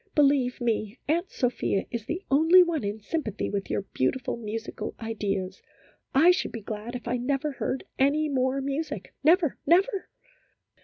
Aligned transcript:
Be 0.15 0.23
lieve 0.23 0.59
me, 0.59 0.97
Aunt 1.07 1.29
Sophia 1.29 1.85
is 1.91 2.05
the 2.07 2.23
only 2.31 2.63
one 2.63 2.83
in 2.83 2.99
sympathy 2.99 3.51
with 3.51 3.69
your 3.69 3.83
beautiful 3.93 4.35
musical 4.35 4.95
ideas. 4.99 5.61
I 6.15 6.31
should 6.31 6.51
be 6.51 6.61
glad 6.63 6.95
if 6.95 7.07
I 7.07 7.17
never 7.17 7.51
heard 7.51 7.83
any 7.99 8.27
more 8.27 8.61
music 8.61 9.13
never 9.23 9.59
never 9.67 10.09